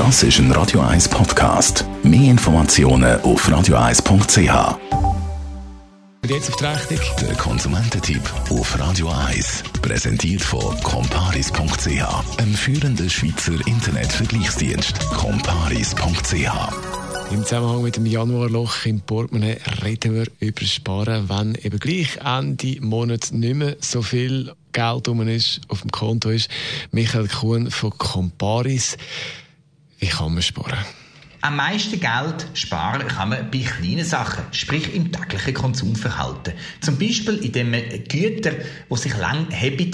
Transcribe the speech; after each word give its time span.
Das 0.00 0.22
ist 0.22 0.38
ein 0.38 0.50
Radio 0.52 0.80
1 0.80 1.10
Podcast. 1.10 1.84
Mehr 2.02 2.30
Informationen 2.30 3.20
auf 3.20 3.46
radio1.ch. 3.46 4.78
Und 6.22 6.30
jetzt 6.30 6.48
auf 6.48 6.56
die 6.56 6.64
Rechnung. 6.64 7.00
Der 7.20 7.34
Konsumententipp 7.34 8.22
auf 8.48 8.78
Radio 8.80 9.10
1. 9.10 9.62
Präsentiert 9.82 10.40
von 10.40 10.74
comparis.ch, 10.82 12.38
einem 12.38 12.54
führenden 12.54 13.10
Schweizer 13.10 13.52
Internetvergleichsdienst. 13.66 14.98
comparis.ch. 15.10 16.48
Im 17.30 17.44
Zusammenhang 17.44 17.82
mit 17.82 17.96
dem 17.96 18.06
Januarloch 18.06 18.86
im 18.86 19.02
Portemonnaie 19.02 19.58
reden 19.84 20.14
wir 20.14 20.28
über 20.40 20.64
Sparen, 20.64 21.28
wenn 21.28 21.56
eben 21.56 21.78
gleich 21.78 22.16
Ende 22.24 22.80
Monat 22.80 23.32
nicht 23.32 23.54
mehr 23.54 23.76
so 23.80 24.00
viel 24.00 24.50
Geld 24.72 25.08
um 25.08 25.28
ist, 25.28 25.60
auf 25.68 25.82
dem 25.82 25.90
Konto 25.90 26.30
ist. 26.30 26.48
Michael 26.90 27.28
Kuhn 27.28 27.70
von 27.70 27.90
Comparis. 27.98 28.96
Wie 30.00 30.08
kann 30.08 30.32
man 30.32 30.42
sparen? 30.42 30.78
Am 31.42 31.56
meisten 31.56 32.00
Geld 32.00 32.48
sparen 32.54 33.06
kann 33.06 33.30
man 33.30 33.50
bei 33.50 33.58
kleinen 33.58 34.04
Sachen, 34.04 34.44
sprich 34.50 34.94
im 34.94 35.12
täglichen 35.12 35.54
Konsumverhalten. 35.54 36.54
Zum 36.80 36.98
Beispiel, 36.98 37.36
indem 37.36 37.70
man 37.70 37.82
Güter, 38.08 38.52
die 38.90 38.96
sich 38.96 39.16
lang 39.16 39.46
haben, 39.50 39.90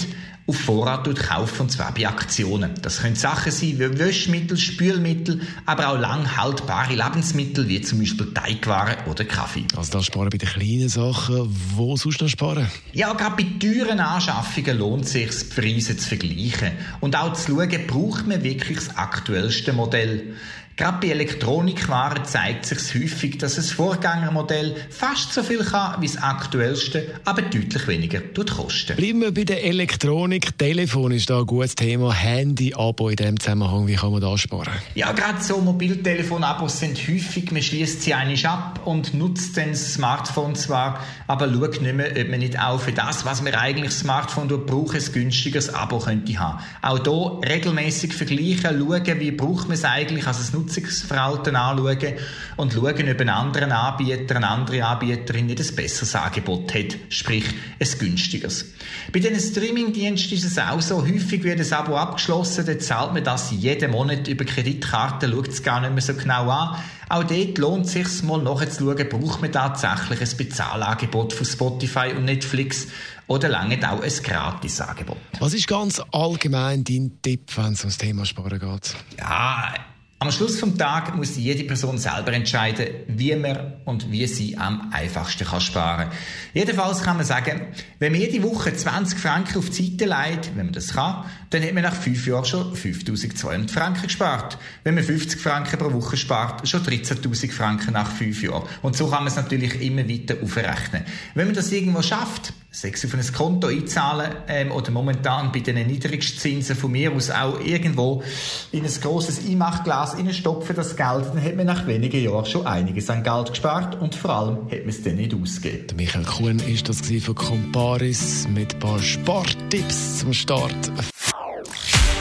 auf 0.47 0.57
Vorrat 0.57 1.13
kaufen, 1.19 1.63
und 1.63 1.71
zwar 1.71 1.93
bei 1.93 2.07
Aktionen. 2.07 2.71
Das 2.81 3.01
können 3.01 3.15
Sachen 3.15 3.51
sein 3.51 3.79
wie 3.79 3.99
Wäschmittel, 3.99 4.57
Spülmittel, 4.57 5.41
aber 5.65 5.89
auch 5.89 5.99
lang 5.99 6.37
haltbare 6.37 6.95
Lebensmittel, 6.95 7.67
wie 7.67 7.81
zum 7.81 7.99
Beispiel 7.99 8.33
Teigwaren 8.33 8.95
oder 9.07 9.25
Kaffee. 9.25 9.65
Also 9.75 9.91
da 9.91 10.01
sparen 10.01 10.29
bei 10.29 10.37
den 10.37 10.47
kleinen 10.47 10.87
Sachen. 10.87 11.53
Wo 11.75 11.97
sonst 11.97 12.21
noch 12.21 12.29
sparen? 12.29 12.67
Ja, 12.93 13.11
gerade 13.13 13.43
bei 13.43 13.45
teuren 13.59 13.99
Anschaffungen 13.99 14.77
lohnt 14.77 15.05
es 15.05 15.11
sich, 15.11 15.29
die 15.29 15.61
Preise 15.61 15.97
zu 15.97 16.07
vergleichen. 16.07 16.71
Und 17.01 17.17
auch 17.17 17.33
zu 17.33 17.51
schauen, 17.51 17.87
braucht 17.87 18.25
man 18.25 18.41
wirklich 18.43 18.77
das 18.77 18.95
aktuellste 18.95 19.73
Modell. 19.73 20.33
Gerade 20.77 20.99
bei 21.01 21.07
Elektronikwaren 21.11 22.23
zeigt 22.23 22.67
sich 22.67 22.93
häufig, 22.93 23.39
dass 23.39 23.55
das 23.55 23.71
Vorgängermodell 23.71 24.75
fast 24.91 25.33
so 25.33 25.41
viel 25.41 25.63
kann 25.63 25.99
wie 25.99 26.05
das 26.05 26.17
aktuellste, 26.17 27.15
aber 27.25 27.41
deutlich 27.41 27.87
weniger 27.87 28.21
kosten. 28.21 28.95
Bleiben 28.95 29.21
wir 29.21 29.33
bei 29.33 29.43
der 29.43 29.63
Elektronik. 29.63 30.55
Telefon 30.55 31.13
ist 31.13 31.31
da 31.31 31.39
ein 31.39 31.47
gutes 31.47 31.73
Thema. 31.73 32.13
Handy-Abo 32.13 33.09
in 33.09 33.15
diesem 33.15 33.39
Zusammenhang. 33.39 33.87
Wie 33.87 33.95
kann 33.95 34.11
man 34.11 34.21
da 34.21 34.37
sparen? 34.37 34.71
Ja, 34.93 35.13
gerade 35.13 35.41
so 35.41 35.57
Mobiltelefon-Abos 35.59 36.79
sind 36.79 36.99
häufig, 37.07 37.51
man 37.51 37.63
schließt 37.63 38.03
sie 38.03 38.13
eigentlich 38.13 38.47
ab 38.47 38.81
und 38.85 39.15
nutzt 39.15 39.57
dann 39.57 39.71
das 39.71 39.95
Smartphone 39.95 40.53
zwar, 40.53 41.03
aber 41.25 41.51
schaut 41.51 41.81
nicht 41.81 41.95
mehr, 41.95 42.11
ob 42.11 42.29
man 42.29 42.37
nicht 42.37 42.59
auch 42.59 42.79
für 42.79 42.91
das, 42.91 43.25
was 43.25 43.41
man 43.41 43.55
eigentlich 43.55 43.89
das 43.89 44.01
Smartphone 44.01 44.47
braucht, 44.47 44.95
ein 44.95 45.11
günstiges 45.11 45.73
Abo 45.73 45.97
könnte 45.97 46.37
haben. 46.37 46.59
Auch 46.83 47.03
hier 47.03 47.49
regelmäßig 47.51 48.13
vergleichen, 48.13 48.79
schauen, 48.79 49.19
wie 49.19 49.31
braucht 49.31 49.69
man 49.69 49.73
es 49.73 49.83
eigentlich, 49.83 50.27
also 50.27 50.41
es 50.41 50.53
Nutzungsverhalten 50.67 51.55
anschauen 51.55 52.13
und 52.57 52.73
schauen, 52.73 53.09
ob 53.09 53.21
ein 53.21 53.29
anderer 53.29 53.71
Anbieter, 53.71 54.35
eine 54.35 54.47
andere 54.47 54.85
Anbieterin 54.85 55.47
nicht 55.47 55.59
ein 55.59 55.75
besseres 55.75 56.15
Angebot 56.15 56.73
hat, 56.73 56.97
sprich 57.09 57.45
ein 57.79 57.99
günstiges. 57.99 58.73
Bei 59.13 59.19
diesen 59.19 59.39
Streamingdiensten 59.39 60.37
ist 60.37 60.45
es 60.45 60.57
auch 60.59 60.81
so, 60.81 61.01
häufig 61.01 61.43
wird 61.43 61.59
ein 61.59 61.73
Abo 61.73 61.97
abgeschlossen, 61.97 62.65
dann 62.65 62.79
zahlt 62.79 63.13
man 63.13 63.23
das 63.23 63.51
jeden 63.51 63.91
Monat 63.91 64.27
über 64.27 64.45
Kreditkarte, 64.45 65.29
schaut 65.29 65.47
es 65.47 65.63
gar 65.63 65.81
nicht 65.81 65.93
mehr 65.93 66.01
so 66.01 66.13
genau 66.13 66.49
an. 66.49 66.77
Auch 67.09 67.23
dort 67.23 67.57
lohnt 67.57 67.85
es 67.85 67.93
sich 67.93 68.23
mal 68.23 68.41
nachzuschauen, 68.41 69.07
braucht 69.07 69.41
man 69.41 69.51
tatsächlich 69.51 70.19
ein 70.19 70.37
Bezahlangebot 70.37 71.31
von 71.31 71.45
Spotify 71.45 72.11
und 72.15 72.25
Netflix 72.25 72.87
oder 73.27 73.47
lange 73.47 73.77
auch 73.89 74.01
ein 74.01 74.11
Gratisangebot. 74.23 75.17
Was 75.39 75.53
ist 75.53 75.67
ganz 75.67 76.01
allgemein 76.11 76.83
dein 76.83 77.19
Tipp, 77.21 77.55
wenn 77.55 77.73
es 77.73 77.81
ums 77.81 77.97
Thema 77.97 78.25
Sparen 78.25 78.59
geht? 78.59 78.95
Ja, 79.17 79.73
am 80.19 80.31
Schluss 80.31 80.59
vom 80.59 80.75
Tag 80.77 81.15
muss 81.15 81.37
jede 81.37 81.63
Person 81.63 81.99
selber 81.99 82.33
entscheiden, 82.33 82.87
wie 83.07 83.35
man 83.35 83.73
und 83.85 84.11
wie 84.11 84.25
sie 84.25 84.57
am 84.57 84.91
einfachsten 84.91 85.45
kann 85.45 85.61
sparen 85.61 86.09
kann. 86.09 86.17
Jedenfalls 86.55 87.03
kann 87.03 87.17
man 87.17 87.25
sagen, 87.25 87.67
wenn 87.99 88.13
man 88.13 88.21
jede 88.21 88.41
Woche 88.41 88.75
20 88.75 89.19
Franken 89.19 89.59
auf 89.59 89.69
die 89.69 89.91
Seite 89.91 90.05
legt, 90.05 90.55
wenn 90.55 90.65
man 90.65 90.73
das 90.73 90.93
kann, 90.93 91.23
dann 91.51 91.63
hat 91.63 91.73
man 91.73 91.83
nach 91.83 91.93
fünf 91.93 92.25
Jahren 92.25 92.45
schon 92.45 92.75
5200 92.75 93.69
Franken 93.69 94.03
gespart. 94.03 94.57
Wenn 94.83 94.95
man 94.95 95.03
50 95.03 95.39
Franken 95.39 95.77
pro 95.77 95.93
Woche 95.93 96.17
spart, 96.17 96.67
schon 96.67 96.81
13.000 96.81 97.51
Franken 97.51 97.93
nach 97.93 98.09
fünf 98.09 98.41
Jahren. 98.41 98.67
Und 98.81 98.97
so 98.97 99.07
kann 99.07 99.19
man 99.19 99.27
es 99.27 99.35
natürlich 99.35 99.79
immer 99.81 100.09
weiter 100.09 100.35
aufrechnen. 100.41 101.03
Wenn 101.35 101.45
man 101.45 101.55
das 101.55 101.71
irgendwo 101.71 102.01
schafft, 102.01 102.53
sechs 102.79 103.03
auf 103.05 103.13
ein 103.13 103.33
Konto 103.33 103.67
einzahlen 103.67 104.31
ähm, 104.47 104.71
oder 104.71 104.91
momentan 104.91 105.51
bei 105.51 105.59
den 105.59 105.87
Niedrigstzinsen 105.87 106.75
von 106.75 106.91
mir 106.91 107.11
aus 107.11 107.31
auch 107.31 107.59
irgendwo 107.59 108.23
in 108.71 108.85
ein 108.85 108.91
grosses 109.01 109.39
Einmachglas 109.45 110.15
stopfen 110.31 110.75
das 110.75 110.95
Geld, 110.95 111.25
dann 111.33 111.43
hat 111.43 111.55
man 111.55 111.65
nach 111.65 111.87
wenigen 111.87 112.23
Jahren 112.23 112.45
schon 112.45 112.65
einiges 112.67 113.09
an 113.09 113.23
Geld 113.23 113.49
gespart 113.49 113.99
und 113.99 114.13
vor 114.15 114.31
allem 114.31 114.57
hat 114.65 114.79
man 114.79 114.89
es 114.89 115.01
dann 115.01 115.15
nicht 115.15 115.33
ausgegeben. 115.33 115.87
Der 115.87 115.97
Michael 115.97 116.25
Kuhn 116.25 116.59
ist 116.59 116.87
das 116.87 117.01
von 117.01 117.35
Comparis 117.35 118.47
mit 118.53 118.75
ein 118.75 118.79
paar 118.79 118.99
Spartipps 118.99 120.19
zum 120.19 120.33
Start. 120.33 120.91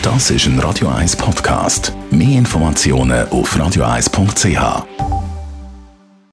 Das 0.02 0.30
ist 0.30 0.46
ein 0.46 0.58
Radio 0.60 0.88
1 0.88 1.16
Podcast. 1.16 1.92
Mehr 2.10 2.38
Informationen 2.38 3.28
auf 3.28 3.56
radio1.ch. 3.56 5.15